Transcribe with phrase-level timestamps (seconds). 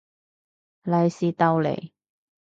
[0.81, 1.91] 利是逗來